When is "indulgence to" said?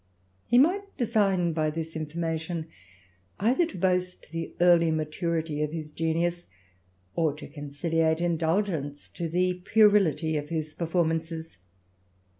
8.19-9.29